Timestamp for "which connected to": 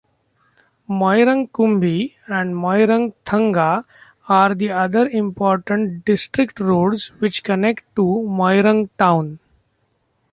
7.19-8.01